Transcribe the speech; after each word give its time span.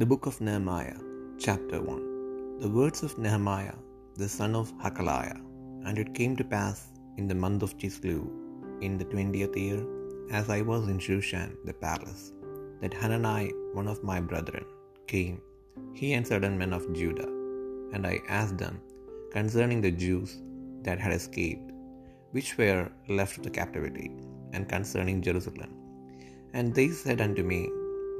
The 0.00 0.04
Book 0.04 0.26
of 0.26 0.42
Nehemiah, 0.42 0.98
Chapter 1.38 1.80
1 1.80 2.58
The 2.58 2.68
words 2.68 3.02
of 3.02 3.16
Nehemiah, 3.16 3.76
the 4.16 4.28
son 4.28 4.54
of 4.54 4.70
Hachaliah. 4.82 5.40
And 5.86 5.98
it 5.98 6.12
came 6.12 6.36
to 6.36 6.44
pass 6.44 6.88
in 7.16 7.26
the 7.26 7.34
month 7.34 7.62
of 7.62 7.78
Chislev, 7.78 8.24
in 8.82 8.98
the 8.98 9.06
twentieth 9.06 9.56
year, 9.56 9.78
as 10.30 10.50
I 10.50 10.60
was 10.60 10.88
in 10.88 10.98
Shushan 10.98 11.56
the 11.64 11.72
palace, 11.72 12.34
that 12.82 12.92
Hanani, 12.92 13.54
one 13.72 13.88
of 13.88 14.04
my 14.04 14.20
brethren, 14.20 14.66
came, 15.06 15.40
he 15.94 16.12
and 16.12 16.26
certain 16.26 16.58
men 16.58 16.74
of 16.74 16.92
Judah. 16.92 17.30
And 17.94 18.06
I 18.06 18.20
asked 18.28 18.58
them 18.58 18.82
concerning 19.32 19.80
the 19.80 19.96
Jews 20.04 20.42
that 20.82 20.98
had 20.98 21.14
escaped, 21.14 21.72
which 22.32 22.58
were 22.58 22.90
left 23.08 23.38
of 23.38 23.44
the 23.44 23.56
captivity, 23.62 24.10
and 24.52 24.68
concerning 24.68 25.22
Jerusalem. 25.22 25.72
And 26.52 26.74
they 26.74 26.88
said 26.90 27.22
unto 27.22 27.42
me, 27.42 27.70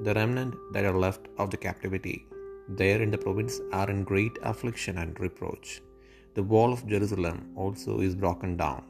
The 0.05 0.15
remnant 0.15 0.55
that 0.73 0.85
are 0.85 0.99
left 0.99 1.29
of 1.39 1.51
the 1.51 1.57
captivity 1.57 2.27
there 2.69 3.01
in 3.01 3.11
the 3.13 3.19
province 3.19 3.61
are 3.73 3.89
in 3.93 4.03
great 4.11 4.37
affliction 4.43 4.99
and 4.99 5.19
reproach. 5.21 5.81
The 6.35 6.43
wall 6.43 6.73
of 6.73 6.87
Jerusalem 6.93 7.39
also 7.55 8.01
is 8.01 8.15
broken 8.15 8.57
down, 8.57 8.83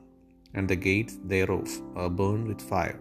and 0.54 0.66
the 0.66 0.82
gates 0.86 1.18
thereof 1.32 1.68
are 1.94 2.08
burned 2.20 2.46
with 2.48 2.68
fire. 2.72 3.00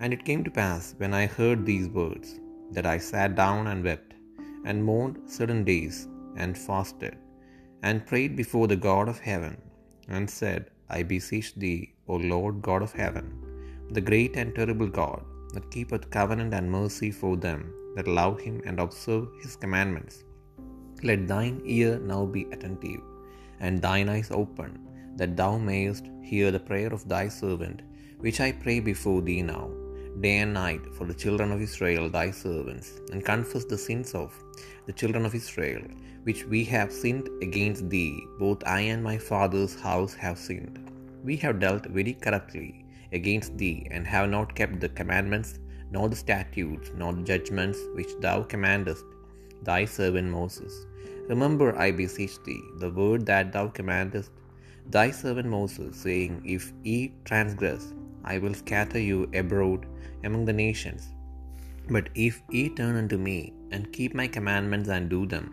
And 0.00 0.12
it 0.14 0.26
came 0.28 0.44
to 0.44 0.58
pass, 0.62 0.94
when 0.98 1.14
I 1.20 1.34
heard 1.38 1.64
these 1.64 1.88
words, 1.88 2.28
that 2.74 2.88
I 2.94 2.98
sat 2.98 3.34
down 3.44 3.62
and 3.70 3.82
wept, 3.88 4.12
and 4.68 4.84
mourned 4.84 5.18
certain 5.38 5.62
days, 5.72 5.96
and 6.42 6.58
fasted, 6.66 7.16
and 7.86 8.08
prayed 8.10 8.34
before 8.42 8.68
the 8.68 8.82
God 8.88 9.08
of 9.12 9.18
heaven, 9.30 9.56
and 10.08 10.28
said, 10.40 10.62
I 10.96 11.02
beseech 11.14 11.50
thee, 11.62 11.94
O 12.08 12.16
Lord 12.34 12.56
God 12.68 12.82
of 12.86 12.92
heaven, 13.02 13.26
the 13.96 14.06
great 14.10 14.36
and 14.40 14.54
terrible 14.58 14.90
God, 15.02 15.22
that 15.56 15.70
keepeth 15.74 16.10
covenant 16.18 16.54
and 16.58 16.76
mercy 16.78 17.10
for 17.10 17.36
them 17.46 17.60
that 17.96 18.08
love 18.20 18.38
him 18.46 18.56
and 18.68 18.78
observe 18.78 19.26
his 19.42 19.56
commandments. 19.56 20.16
Let 21.08 21.26
thine 21.32 21.58
ear 21.64 21.98
now 22.12 22.22
be 22.36 22.42
attentive, 22.54 23.02
and 23.60 23.82
thine 23.86 24.08
eyes 24.14 24.30
open, 24.30 24.72
that 25.18 25.36
thou 25.40 25.52
mayest 25.56 26.06
hear 26.30 26.50
the 26.50 26.66
prayer 26.68 26.92
of 26.96 27.08
thy 27.08 27.26
servant, 27.28 27.82
which 28.24 28.40
I 28.46 28.52
pray 28.52 28.78
before 28.80 29.20
thee 29.22 29.42
now, 29.42 29.66
day 30.20 30.36
and 30.44 30.54
night, 30.54 30.84
for 30.96 31.06
the 31.06 31.20
children 31.22 31.52
of 31.52 31.62
Israel 31.68 32.08
thy 32.08 32.30
servants, 32.30 32.88
and 33.12 33.28
confess 33.30 33.66
the 33.66 33.82
sins 33.86 34.14
of 34.22 34.32
the 34.86 34.96
children 35.00 35.24
of 35.26 35.34
Israel, 35.34 35.82
which 36.24 36.44
we 36.44 36.64
have 36.64 36.98
sinned 37.02 37.28
against 37.42 37.90
thee, 37.94 38.14
both 38.38 38.62
I 38.66 38.80
and 38.94 39.02
my 39.10 39.18
father's 39.30 39.74
house 39.88 40.14
have 40.14 40.38
sinned. 40.38 40.78
We 41.28 41.36
have 41.44 41.60
dealt 41.60 41.86
very 41.98 42.14
corruptly 42.14 42.85
against 43.12 43.56
thee, 43.58 43.86
and 43.90 44.06
have 44.06 44.28
not 44.30 44.54
kept 44.54 44.80
the 44.80 44.88
commandments, 44.88 45.58
nor 45.90 46.08
the 46.08 46.16
statutes, 46.16 46.90
nor 46.96 47.12
the 47.12 47.22
judgments 47.22 47.78
which 47.94 48.12
thou 48.20 48.42
commandest 48.42 49.04
thy 49.62 49.84
servant 49.84 50.30
Moses. 50.30 50.86
Remember, 51.28 51.76
I 51.76 51.90
beseech 51.90 52.42
thee, 52.44 52.62
the 52.78 52.90
word 52.90 53.26
that 53.26 53.52
thou 53.52 53.68
commandest 53.68 54.30
thy 54.90 55.10
servant 55.10 55.48
Moses, 55.48 55.96
saying, 55.96 56.42
If 56.44 56.72
ye 56.84 57.12
transgress, 57.24 57.92
I 58.24 58.38
will 58.38 58.54
scatter 58.54 58.98
you 59.00 59.30
abroad 59.34 59.86
among 60.24 60.44
the 60.46 60.52
nations. 60.52 61.08
But 61.88 62.08
if 62.14 62.42
ye 62.50 62.68
turn 62.68 62.96
unto 62.96 63.16
me, 63.16 63.52
and 63.72 63.92
keep 63.92 64.14
my 64.14 64.28
commandments 64.28 64.88
and 64.88 65.08
do 65.08 65.26
them, 65.26 65.46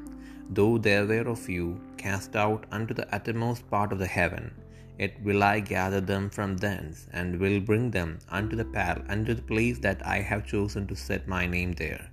though 0.49 0.77
there 0.77 1.05
were 1.05 1.27
of 1.27 1.49
you 1.49 1.79
cast 1.97 2.35
out 2.35 2.65
unto 2.71 2.93
the 2.93 3.07
uttermost 3.15 3.69
part 3.69 3.91
of 3.91 3.99
the 3.99 4.05
heaven, 4.07 4.51
yet 4.99 5.21
will 5.23 5.43
I 5.43 5.59
gather 5.59 6.01
them 6.01 6.29
from 6.29 6.57
thence, 6.57 7.07
and 7.11 7.39
will 7.39 7.59
bring 7.59 7.91
them 7.91 8.19
unto 8.29 8.55
the 8.55 8.65
pal 8.65 9.01
unto 9.09 9.33
the 9.33 9.41
place 9.41 9.79
that 9.79 10.05
I 10.05 10.19
have 10.19 10.45
chosen 10.45 10.87
to 10.87 10.95
set 10.95 11.27
my 11.27 11.45
name 11.45 11.73
there. 11.73 12.09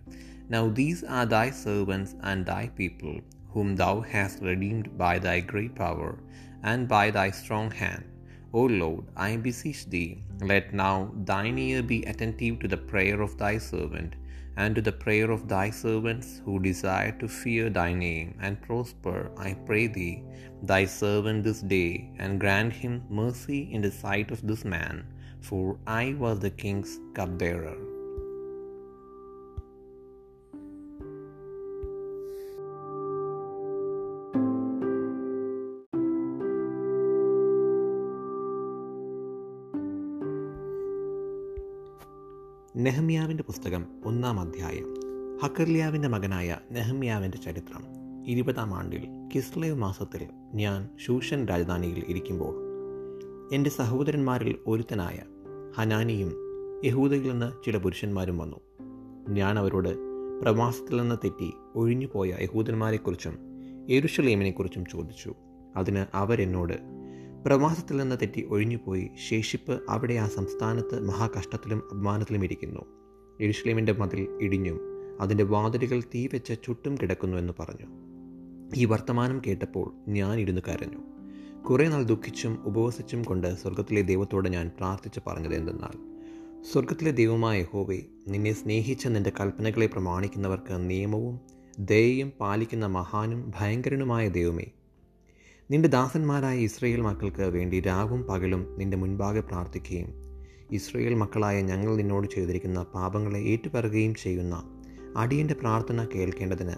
Now 0.48 0.69
these 0.69 1.05
are 1.05 1.27
thy 1.27 1.51
servants 1.51 2.14
and 2.23 2.45
thy 2.45 2.68
people, 2.68 3.20
whom 3.51 3.77
thou 3.77 4.01
hast 4.01 4.42
redeemed 4.42 4.96
by 4.96 5.18
thy 5.18 5.41
great 5.41 5.74
power 5.74 6.18
and 6.63 6.89
by 6.89 7.11
thy 7.11 7.30
strong 7.30 7.70
hand. 7.70 8.05
O 8.52 8.63
Lord, 8.63 9.05
I 9.17 9.36
beseech 9.36 9.89
thee, 9.89 10.24
let 10.41 10.74
now 10.74 11.12
thine 11.24 11.58
ear 11.58 11.83
be 11.83 12.02
attentive 12.02 12.58
to 12.61 12.68
the 12.68 12.77
prayer 12.77 13.20
of 13.20 13.39
thy 13.39 13.58
servant, 13.58 14.17
and 14.61 14.75
to 14.77 14.83
the 14.87 14.98
prayer 15.05 15.29
of 15.35 15.45
thy 15.53 15.67
servants 15.71 16.29
who 16.45 16.55
desire 16.67 17.13
to 17.21 17.27
fear 17.43 17.71
thy 17.77 17.91
name 18.07 18.35
and 18.47 18.61
prosper, 18.67 19.19
I 19.47 19.55
pray 19.69 19.87
thee, 19.87 20.23
thy 20.71 20.83
servant 20.85 21.45
this 21.45 21.63
day, 21.63 22.11
and 22.19 22.43
grant 22.43 22.75
him 22.83 23.03
mercy 23.09 23.61
in 23.73 23.81
the 23.81 23.91
sight 24.03 24.31
of 24.31 24.47
this 24.51 24.65
man, 24.77 25.07
for 25.41 25.79
I 25.87 26.15
was 26.25 26.41
the 26.41 26.51
king's 26.65 26.98
cupbearer. 27.15 27.79
നെഹമ്യാവിന്റെ 42.77 43.42
പുസ്തകം 43.42 43.86
ഒന്നാം 44.05 44.41
അധ്യായം. 44.41 44.95
ഹക്കർലിയാവിന്റെ 45.42 46.08
മകനായ 46.08 46.57
നെഹമ്യാവിന്റെ 46.73 47.39
ചരിത്രം. 47.39 47.85
ഇരുപതാം 48.27 48.75
ആണ്ടിൽ 48.75 49.08
Kislev 49.35 49.77
മാസത്തിൽ 49.77 50.27
ഞാൻ 50.55 50.89
ഷൂഷൻ 51.07 51.47
രാജധാനിയിൽ 51.47 52.05
ഇരിക്കുമ്പോൾ 52.09 52.55
എന്റെ 53.55 53.70
സഹോദരന്മാരിൽ 53.70 54.57
ഒരുത്തനായ 54.67 55.19
ഹനാനിയും 55.77 56.33
യഹൂദയിൽ 56.85 57.30
നിന്ന് 57.30 57.53
ചില 57.64 57.79
പുരുഷന്മാരും 57.79 58.39
വന്നു. 58.39 58.57
ഞാൻ 59.29 59.59
അവരോട് 59.59 59.98
പ്രവാസത്തിൽ 60.42 61.01
നിന്ന് 61.01 61.14
തെറ്റി 61.14 61.53
ഒഴിഞ്ഞുപോയ 61.75 62.35
യഹൂദന്മാരെക്കുറിച്ചും 62.41 63.39
എരുഷലേമിനെക്കുറിച്ചും 63.89 64.85
ചോദിച്ചു. 64.86 65.35
അതിന് 65.77 66.05
അവരെന്നോട് 66.14 66.99
പ്രവാസത്തിൽ 67.46 67.96
നിന്ന് 67.96 68.17
തെറ്റി 68.23 68.46
ഒഴിഞ്ഞുപോയി 68.46 69.11
ശേഷിപ്പ് 69.28 69.80
അവിടെ 69.89 70.14
ആ 70.14 70.28
സംസ്ഥാനത്ത് 70.28 71.05
മഹാകഷ്ടത്തിലും 71.05 71.83
അഭിമാനത്തിലും 71.92 72.45
ഇരിക്കുന്നു. 72.45 72.80
എരുഷലേമിന്റെ 73.40 73.92
മതിൽ 73.92 74.39
ഇടിഞ്ഞും 74.40 74.80
അതിന്റെ 75.20 75.45
വാതിലുകൾ 75.45 76.02
തീ 76.14 76.27
വെച്ച് 76.27 76.52
ചുട്ടും 76.67 76.96
കിടക്കുന്നു 77.02 77.36
എന്ന് 77.36 77.52
പറഞ്ഞു. 77.61 77.89
ഈ 78.77 78.84
വർത്തമാനം 78.84 79.42
കേട്ടപ്പോൾ 79.46 79.95
ഞാൻ 80.08 80.40
ഇരുന്ന് 80.40 80.61
കരഞ്ഞു. 80.68 81.00
കുറേ 81.62 81.89
നാൾ 81.89 82.02
ദുഃഖിച്ചും 82.02 82.58
ഉപവസിച്ചും 82.64 83.24
കൊണ്ട് 83.24 83.56
സ്വർഗത്തിലെ 83.56 84.02
ദൈവത്തോട് 84.02 84.48
ഞാൻ 84.48 84.70
പ്രാർത്ഥിച്ച് 84.79 85.20
പറഞ്ഞത് 85.27 85.55
എന്തെന്നാൽ 85.55 85.96
സ്വർഗത്തിലെ 86.73 87.11
ദൈവമായ 87.11 87.62
ഹോവെ 87.62 88.02
നിന്നെ 88.29 88.52
സ്നേഹിച്ച 88.52 89.06
നിന്റെ 89.06 89.33
കൽപ്പനകളെ 89.40 89.86
പ്രമാണിക്കുന്നവർക്ക് 89.86 90.90
നിയമവും 90.90 91.40
ദയയും 91.79 92.33
പാലിക്കുന്ന 92.40 92.86
മഹാനും 92.86 93.52
ഭയങ്കരനുമായ 93.61 94.29
ദൈവമേ 94.29 94.67
നിന്റെ 95.70 95.89
ദാസന്മാരായ 95.89 96.58
ഇസ്രയേൽ 96.58 97.01
മക്കൾക്ക് 97.01 97.42
വേണ്ടി 97.42 97.81
രാവും 97.81 98.23
പകലും 98.23 98.77
നിന്റെ 98.79 98.97
മുൻപാകെ 98.97 99.41
പ്രാർത്ഥിക്കുകയും 99.41 100.08
ഇസ്രയേൽ 100.73 101.14
മക്കളായ 101.14 101.63
ഞങ്ങൾ 101.63 101.97
നിന്നോട് 101.97 102.29
ചെയ്തിരിക്കുന്ന 102.29 102.83
പാപങ്ങളെ 102.83 103.39
ഏറ്റുപറയുകയും 103.39 104.14
ചെയ്യുന്ന 104.14 104.80
അടിയന്റെ 105.17 105.55
പ്രാർത്ഥന 105.55 106.05
കേൾക്കേണ്ടതിന് 106.14 106.73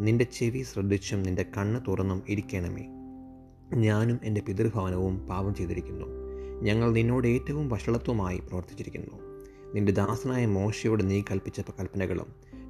നിന്റെ 0.00 0.24
ചെവി 0.24 0.62
ശ്രദ്ധിച്ചും 0.62 1.22
നിന്റെ 1.22 1.46
കണ്ണ് 1.56 1.80
തുറന്നും 1.88 2.22
ഇരിക്കണമേ. 2.28 2.86
ഞാനും 3.80 4.20
എന്റെ 4.24 4.40
പിതൃഭവനവും 4.40 5.26
പാപം 5.26 5.54
ചെയ്തിരിക്കുന്നു. 5.54 6.06
ഞങ്ങൾ 6.62 6.92
നിന്നോട് 6.92 7.28
ഏറ്റവും 7.28 7.68
വഷളത്വമായി 7.68 8.38
പ്രവർത്തിച്ചിരിക്കുന്നു. 8.38 9.18
നിന്റെ 9.74 9.92
ദാസനായ 9.92 10.46
മോശയോട് 10.46 11.10
നീ 11.10 11.22
കൽപ്പിച്ച 11.30 11.60
കൽപ്പനകളും 11.60 12.26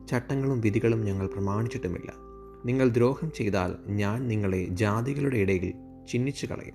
ചട്ടങ്ങളും 0.06 0.60
വിധികളും 0.60 1.04
ഞങ്ങൾ 1.04 1.26
പ്രമാണിച്ചിട്ടുമില്ല. 1.26 2.27
നിങ്ങൾ 2.64 2.88
ദ്രോഹം 2.88 3.32
ചെയ്താൽ 3.32 3.76
ഞാൻ 3.86 4.28
നിങ്ങളെ 4.28 4.66
ജാതികളുടെ 4.66 5.36
ഇടയിൽ 5.36 5.74
ചിഹ്നിച്ചു 6.08 6.46
കളയും 6.46 6.74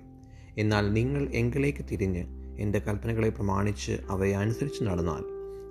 എന്നാൽ 0.58 0.92
നിങ്ങൾ 0.92 1.28
എങ്കിലേക്ക് 1.32 1.84
തിരിഞ്ഞ് 1.92 2.24
എന്റെ 2.58 2.78
കൽപ്പനകളെ 2.78 3.30
പ്രമാണിച്ച് 3.30 3.98
അവയെ 4.10 4.34
അനുസരിച്ച് 4.34 4.84
നടന്നാൽ 4.84 5.22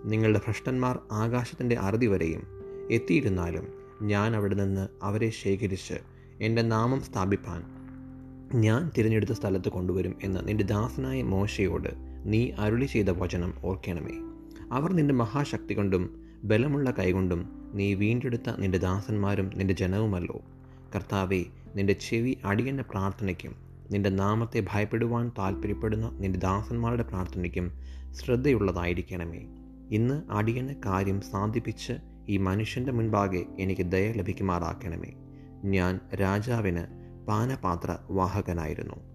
നിങ്ങളുടെ 0.06 0.42
ഭ്രഷ്ടന്മാർ 0.46 1.00
ആകാശത്തിന്റെ 1.12 1.76
അറുതി 1.78 2.08
വരെയും 2.08 2.44
എത്തിയിരുന്നാലും 2.92 3.68
ഞാൻ 4.02 4.36
അവിടെ 4.36 4.56
നിന്ന് 4.56 4.88
അവരെ 5.04 5.30
ശേഖരിച്ച് 5.30 5.98
എന്റെ 6.42 6.62
നാമം 6.62 7.02
സ്ഥാപിപ്പാൻ 7.02 7.62
ഞാൻ 8.60 8.92
തിരഞ്ഞെടുത്ത 8.98 9.32
സ്ഥലത്ത് 9.32 9.70
കൊണ്ടുവരും 9.70 10.16
എന്ന് 10.24 10.48
നിന്റെ 10.48 10.64
ദാസനായ 10.64 11.22
മോശയോട് 11.24 11.92
നീ 12.26 12.52
അരുളി 12.58 12.86
ചെയ്ത 12.86 13.10
വചനം 13.10 13.54
ഓർക്കണമേ. 13.64 14.16
അവർ 14.72 14.94
നിന്റെ 14.94 15.14
മഹാശക്തി 15.14 15.74
കൊണ്ടും 15.74 16.04
ബലമുള്ള 16.44 16.92
കൈകൊണ്ടും 16.92 17.63
നീ 17.74 17.94
വീണ്ടെടുത്ത 17.94 18.56
നിന്റെ 18.58 18.78
ദാസന്മാരും 18.78 19.52
നിന്റെ 19.56 19.74
ജനവുമല്ലോ. 19.74 20.42
കർത്താവെ 20.96 21.46
നിന്റെ 21.76 21.94
ചെവി 21.94 22.38
അടിയന്റെ 22.46 22.84
പ്രാർത്ഥനയ്ക്കും 22.84 23.56
നിന്റെ 23.92 24.10
നാമത്തെ 24.10 24.64
ഭയപ്പെടുവാൻ 24.72 25.32
താല്പര്യപ്പെടുന്ന 25.38 26.10
നിന്റെ 26.10 26.40
ദാസന്മാരുടെ 26.40 27.04
പ്രാർത്ഥനയ്ക്കും 27.04 27.72
ശ്രദ്ധയുള്ളതായിരിക്കണമേ. 28.12 29.42
ഇന്ന് 29.92 30.24
അടിയന് 30.32 30.76
കാര്യം 30.86 31.22
സാധിപ്പിച്ച് 31.22 31.94
ഈ 32.30 32.38
മനുഷ്യന്റെ 32.38 32.92
മുൻപാകെ 32.92 33.46
എനിക്ക് 33.60 33.82
ദയ 33.82 34.12
ലഭിക്കുമാറാക്കണമേ. 34.12 35.14
ഞാൻ 35.66 36.00
രാജാവിന് 36.16 36.84
പാനപാത്ര 37.28 37.98
വാഹകനായിരുന്നു 38.10 39.13